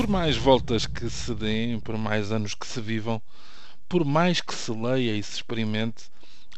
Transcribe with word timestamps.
Por 0.00 0.08
mais 0.08 0.34
voltas 0.34 0.86
que 0.86 1.10
se 1.10 1.34
deem, 1.34 1.78
por 1.78 1.98
mais 1.98 2.32
anos 2.32 2.54
que 2.54 2.66
se 2.66 2.80
vivam, 2.80 3.20
por 3.86 4.02
mais 4.02 4.40
que 4.40 4.54
se 4.54 4.72
leia 4.72 5.14
e 5.14 5.22
se 5.22 5.34
experimente, 5.34 6.04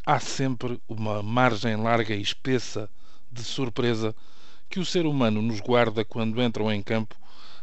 há 0.05 0.17
sempre 0.17 0.79
uma 0.87 1.21
margem 1.21 1.75
larga 1.75 2.15
e 2.15 2.21
espessa 2.21 2.89
de 3.29 3.43
surpresa 3.43 4.15
que 4.69 4.79
o 4.79 4.85
ser 4.85 5.05
humano 5.05 5.41
nos 5.41 5.59
guarda 5.59 6.05
quando 6.05 6.41
entram 6.41 6.71
em 6.71 6.81
campo 6.81 7.17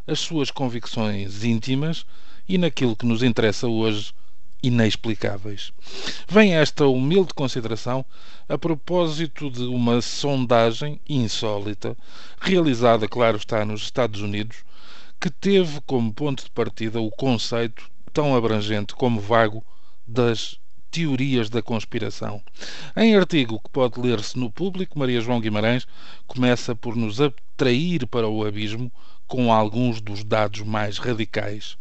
as 0.07 0.21
suas 0.21 0.51
convicções 0.51 1.45
íntimas 1.45 2.05
e 2.47 2.59
naquilo 2.59 2.95
que 2.95 3.07
nos 3.07 3.23
interessa 3.23 3.67
hoje, 3.67 4.13
inexplicáveis. 4.63 5.73
Vem 6.29 6.57
esta 6.57 6.87
humilde 6.87 7.33
consideração 7.33 8.05
a 8.47 8.59
propósito 8.59 9.51
de 9.51 9.63
uma 9.63 10.03
sondagem 10.03 11.01
insólita, 11.09 11.97
realizada, 12.39 13.09
claro 13.09 13.39
está, 13.39 13.65
nos 13.65 13.81
Estados 13.81 14.21
Unidos, 14.21 14.59
que 15.21 15.29
teve 15.29 15.83
como 15.83 16.13
ponto 16.15 16.43
de 16.43 16.51
partida 16.51 16.99
o 16.99 17.11
conceito 17.11 17.91
tão 18.11 18.35
abrangente 18.35 18.95
como 18.95 19.21
vago 19.21 19.63
das 20.07 20.59
teorias 20.91 21.51
da 21.51 21.61
conspiração. 21.61 22.43
Em 22.97 23.15
artigo 23.15 23.61
que 23.61 23.69
pode 23.69 24.01
ler-se 24.01 24.39
no 24.39 24.51
público, 24.51 24.99
Maria 24.99 25.21
João 25.21 25.39
Guimarães 25.39 25.87
começa 26.27 26.75
por 26.75 26.97
nos 26.97 27.21
atrair 27.21 28.07
para 28.07 28.29
o 28.29 28.45
abismo 28.47 28.91
com 29.27 29.53
alguns 29.53 30.01
dos 30.01 30.25
dados 30.25 30.63
mais 30.63 30.97
radicais. 30.97 31.77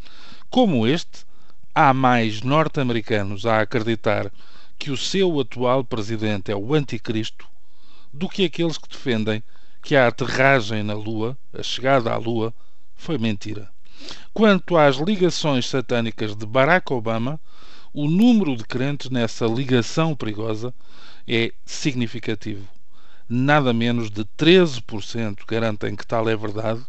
Como 0.50 0.86
este, 0.86 1.26
há 1.74 1.94
mais 1.94 2.42
norte-americanos 2.42 3.46
a 3.46 3.62
acreditar 3.62 4.32
que 4.78 4.92
o 4.92 4.98
seu 4.98 5.40
atual 5.40 5.84
presidente 5.84 6.52
é 6.52 6.56
o 6.56 6.74
anticristo 6.74 7.48
do 8.14 8.28
que 8.28 8.46
aqueles 8.46 8.78
que 8.78 8.90
defendem 8.90 9.42
que 9.82 9.96
a 9.96 10.08
aterragem 10.08 10.84
na 10.84 10.94
Lua, 10.94 11.38
a 11.54 11.64
chegada 11.64 12.12
à 12.12 12.18
Lua, 12.18 12.54
foi 13.00 13.18
mentira. 13.18 13.72
Quanto 14.34 14.78
às 14.78 14.98
ligações 14.98 15.68
satânicas 15.68 16.36
de 16.36 16.46
Barack 16.46 16.92
Obama, 16.92 17.40
o 17.94 18.08
número 18.08 18.56
de 18.58 18.66
crentes 18.66 19.10
nessa 19.10 19.46
ligação 19.46 20.14
perigosa 20.14 20.74
é 21.26 21.52
significativo. 21.66 22.68
Nada 23.28 23.72
menos 23.72 24.12
de 24.12 24.26
13% 24.38 25.38
garantem 25.48 25.96
que 25.96 26.06
tal 26.06 26.28
é 26.28 26.36
verdade, 26.36 26.86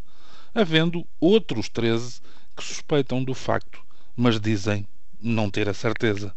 havendo 0.53 1.06
outros 1.20 1.70
13% 1.70 2.20
que 2.56 2.64
suspeitam 2.64 3.22
do 3.22 3.33
facto, 3.33 3.81
mas 4.16 4.41
dizem 4.41 4.86
não 5.22 5.48
ter 5.48 5.69
a 5.69 5.75
certeza. 5.75 6.34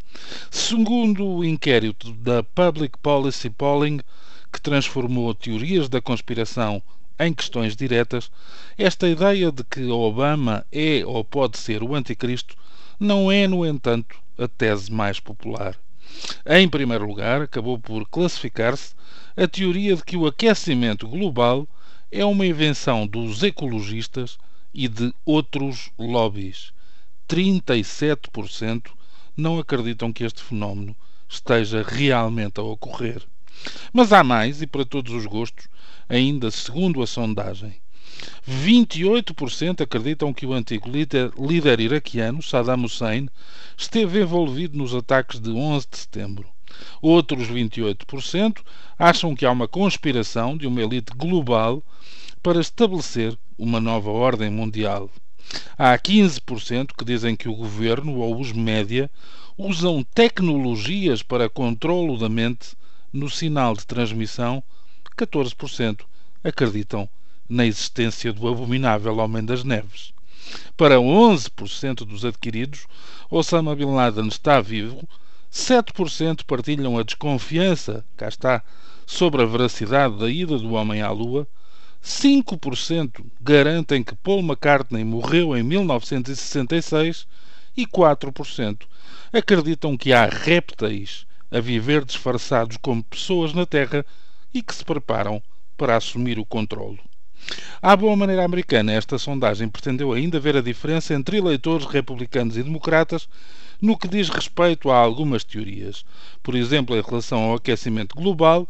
Segundo 0.51 1.25
o 1.25 1.43
inquérito 1.43 2.13
da 2.13 2.43
Public 2.43 2.97
Policy 2.99 3.49
Polling, 3.49 3.99
que 4.51 4.61
transformou 4.61 5.33
teorias 5.33 5.89
da 5.89 5.99
conspiração 5.99 6.81
em 7.19 7.33
questões 7.33 7.75
diretas, 7.75 8.31
esta 8.77 9.07
ideia 9.07 9.51
de 9.51 9.63
que 9.63 9.85
Obama 9.85 10.65
é 10.71 11.05
ou 11.05 11.23
pode 11.23 11.57
ser 11.57 11.83
o 11.83 11.95
anticristo 11.95 12.55
não 12.99 13.31
é, 13.31 13.47
no 13.47 13.65
entanto, 13.65 14.17
a 14.37 14.47
tese 14.47 14.91
mais 14.91 15.19
popular. 15.19 15.77
Em 16.45 16.67
primeiro 16.69 17.05
lugar, 17.05 17.41
acabou 17.41 17.77
por 17.79 18.07
classificar-se 18.07 18.93
a 19.35 19.47
teoria 19.47 19.95
de 19.95 20.03
que 20.03 20.15
o 20.15 20.27
aquecimento 20.27 21.07
global 21.07 21.67
é 22.11 22.23
uma 22.23 22.45
invenção 22.45 23.07
dos 23.07 23.41
ecologistas 23.41 24.37
e 24.73 24.87
de 24.87 25.13
outros 25.25 25.91
lobbies. 25.97 26.71
37% 27.27 28.91
não 29.35 29.57
acreditam 29.57 30.13
que 30.13 30.23
este 30.23 30.41
fenómeno 30.41 30.95
esteja 31.27 31.83
realmente 31.83 32.59
a 32.59 32.63
ocorrer. 32.63 33.23
Mas 33.91 34.11
há 34.11 34.23
mais, 34.23 34.61
e 34.61 34.67
para 34.67 34.85
todos 34.85 35.13
os 35.13 35.25
gostos, 35.25 35.67
ainda 36.09 36.51
segundo 36.51 37.01
a 37.01 37.07
sondagem. 37.07 37.73
28% 38.47 39.81
acreditam 39.81 40.33
que 40.33 40.45
o 40.45 40.53
antigo 40.53 40.89
líder, 40.89 41.31
líder 41.37 41.79
iraquiano, 41.79 42.41
Saddam 42.41 42.83
Hussein, 42.83 43.29
esteve 43.77 44.21
envolvido 44.21 44.77
nos 44.77 44.93
ataques 44.93 45.39
de 45.39 45.49
11 45.49 45.87
de 45.89 45.97
setembro. 45.97 46.47
Outros 47.01 47.47
28% 47.47 48.61
acham 48.97 49.35
que 49.35 49.45
há 49.45 49.51
uma 49.51 49.67
conspiração 49.67 50.57
de 50.57 50.67
uma 50.67 50.81
elite 50.81 51.13
global 51.15 51.83
para 52.41 52.59
estabelecer 52.59 53.37
uma 53.57 53.79
nova 53.79 54.09
ordem 54.09 54.49
mundial. 54.49 55.09
Há 55.77 55.97
15% 55.97 56.91
que 56.97 57.05
dizem 57.05 57.35
que 57.35 57.47
o 57.47 57.55
governo 57.55 58.15
ou 58.19 58.39
os 58.39 58.51
média 58.51 59.09
usam 59.57 60.03
tecnologias 60.03 61.21
para 61.21 61.49
controlo 61.49 62.17
da 62.17 62.27
mente 62.27 62.75
no 63.13 63.29
sinal 63.29 63.75
de 63.75 63.85
transmissão, 63.85 64.63
14% 65.15 66.01
acreditam 66.43 67.07
na 67.47 67.65
existência 67.65 68.33
do 68.33 68.47
abominável 68.47 69.17
Homem 69.17 69.45
das 69.45 69.63
Neves. 69.63 70.11
Para 70.75 70.95
11% 70.95 72.05
dos 72.05 72.25
adquiridos, 72.25 72.87
Osama 73.29 73.75
Bin 73.75 73.93
Laden 73.93 74.27
está 74.27 74.59
vivo, 74.59 75.07
7% 75.51 76.43
partilham 76.43 76.97
a 76.97 77.03
desconfiança, 77.03 78.03
cá 78.17 78.27
está, 78.27 78.63
sobre 79.05 79.43
a 79.43 79.45
veracidade 79.45 80.17
da 80.17 80.27
ida 80.27 80.57
do 80.57 80.73
homem 80.73 81.01
à 81.03 81.11
Lua, 81.11 81.47
5% 82.03 83.23
garantem 83.39 84.03
que 84.03 84.15
Paul 84.15 84.39
McCartney 84.39 85.03
morreu 85.03 85.55
em 85.55 85.61
1966 85.61 87.27
e 87.77 87.85
4% 87.85 88.81
acreditam 89.31 89.95
que 89.95 90.11
há 90.11 90.25
répteis 90.25 91.25
a 91.53 91.59
viver 91.59 92.03
disfarçados 92.03 92.77
como 92.77 93.03
pessoas 93.03 93.53
na 93.53 93.65
Terra 93.65 94.03
e 94.53 94.61
que 94.61 94.73
se 94.73 94.83
preparam 94.83 95.41
para 95.77 95.95
assumir 95.95 96.39
o 96.39 96.45
controlo. 96.45 96.97
À 97.81 97.95
boa 97.95 98.15
maneira 98.15 98.43
americana, 98.43 98.93
esta 98.93 99.17
sondagem 99.17 99.67
pretendeu 99.67 100.13
ainda 100.13 100.39
ver 100.39 100.57
a 100.57 100.61
diferença 100.61 101.13
entre 101.13 101.37
eleitores 101.37 101.85
republicanos 101.85 102.57
e 102.57 102.63
democratas 102.63 103.27
no 103.81 103.97
que 103.97 104.07
diz 104.07 104.29
respeito 104.29 104.89
a 104.89 104.97
algumas 104.97 105.43
teorias. 105.43 106.03
Por 106.41 106.55
exemplo, 106.55 106.95
em 106.95 107.01
relação 107.01 107.43
ao 107.43 107.55
aquecimento 107.55 108.15
global, 108.15 108.67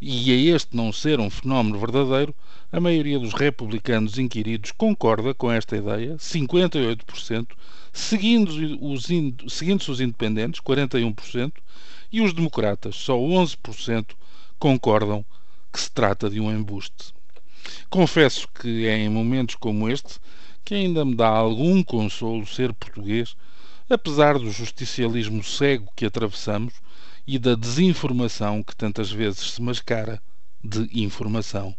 e 0.00 0.32
a 0.32 0.54
este 0.54 0.76
não 0.76 0.92
ser 0.92 1.20
um 1.20 1.30
fenómeno 1.30 1.78
verdadeiro, 1.78 2.34
a 2.72 2.80
maioria 2.80 3.18
dos 3.18 3.32
republicanos 3.32 4.18
inquiridos 4.18 4.72
concorda 4.72 5.34
com 5.34 5.52
esta 5.52 5.76
ideia, 5.76 6.16
58%, 6.16 7.46
seguindo-se 7.92 8.78
os, 8.80 9.06
seguindo 9.52 9.80
os 9.82 10.00
independentes, 10.00 10.60
41%, 10.60 11.52
e 12.12 12.20
os 12.20 12.32
democratas, 12.32 12.96
só 12.96 13.16
11%, 13.16 14.14
concordam 14.58 15.24
que 15.72 15.80
se 15.80 15.90
trata 15.90 16.28
de 16.28 16.40
um 16.40 16.50
embuste. 16.50 17.14
Confesso 17.88 18.48
que 18.48 18.86
é 18.86 18.96
em 18.96 19.08
momentos 19.08 19.54
como 19.54 19.88
este 19.88 20.18
que 20.64 20.74
ainda 20.74 21.04
me 21.04 21.14
dá 21.14 21.28
algum 21.28 21.82
consolo 21.82 22.46
ser 22.46 22.72
português, 22.72 23.36
apesar 23.88 24.38
do 24.38 24.50
justicialismo 24.50 25.42
cego 25.42 25.90
que 25.96 26.06
atravessamos 26.06 26.74
e 27.26 27.38
da 27.38 27.54
desinformação 27.54 28.62
que 28.62 28.76
tantas 28.76 29.10
vezes 29.10 29.52
se 29.52 29.62
mascara 29.62 30.22
de 30.62 30.88
informação. 30.92 31.74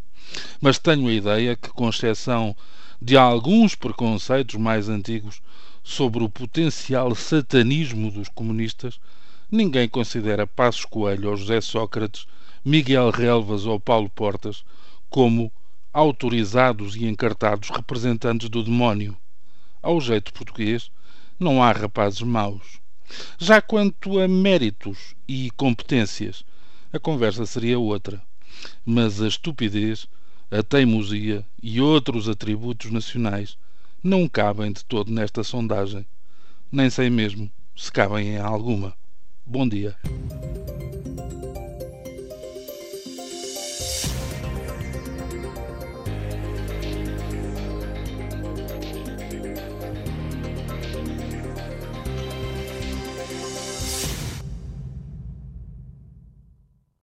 Mas 0.59 0.79
tenho 0.79 1.07
a 1.07 1.13
ideia 1.13 1.55
que, 1.55 1.69
com 1.69 1.89
exceção 1.89 2.55
de 3.01 3.17
alguns 3.17 3.75
preconceitos 3.75 4.55
mais 4.55 4.87
antigos 4.87 5.41
sobre 5.83 6.23
o 6.23 6.29
potencial 6.29 7.15
satanismo 7.15 8.11
dos 8.11 8.29
comunistas, 8.29 8.99
ninguém 9.51 9.89
considera 9.89 10.47
Passos 10.47 10.85
Coelho 10.85 11.29
ou 11.29 11.35
José 11.35 11.59
Sócrates, 11.59 12.25
Miguel 12.63 13.09
Relvas 13.09 13.65
ou 13.65 13.79
Paulo 13.79 14.09
Portas 14.09 14.63
como 15.09 15.51
autorizados 15.91 16.95
e 16.95 17.05
encartados 17.05 17.69
representantes 17.69 18.47
do 18.47 18.63
demónio. 18.63 19.17
Ao 19.81 19.99
jeito 19.99 20.31
português, 20.31 20.89
não 21.37 21.61
há 21.61 21.71
rapazes 21.73 22.21
maus. 22.21 22.79
Já 23.37 23.61
quanto 23.61 24.19
a 24.19 24.27
méritos 24.27 25.15
e 25.27 25.51
competências, 25.57 26.45
a 26.93 26.99
conversa 26.99 27.45
seria 27.45 27.77
outra. 27.77 28.21
Mas 28.85 29.21
a 29.21 29.27
estupidez, 29.27 30.07
a 30.49 30.63
teimosia 30.63 31.45
e 31.61 31.81
outros 31.81 32.29
atributos 32.29 32.89
nacionais 32.89 33.57
não 34.01 34.29
cabem 34.29 34.71
de 34.71 34.85
todo 34.85 35.11
nesta 35.11 35.43
sondagem. 35.43 36.05
Nem 36.71 36.89
sei 36.89 37.09
mesmo 37.09 37.51
se 37.75 37.91
cabem 37.91 38.29
em 38.29 38.37
alguma. 38.37 38.95
Bom 39.45 39.67
dia. 39.67 39.95